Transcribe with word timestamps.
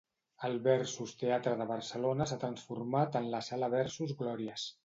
El 0.47 0.55
Versus 0.67 1.13
Teatre 1.19 1.53
de 1.59 1.69
Barcelona 1.73 2.29
s'ha 2.31 2.39
transformat 2.47 3.21
en 3.23 3.31
la 3.37 3.45
sala 3.53 3.73
Versus 3.79 4.19
Glòries. 4.25 4.71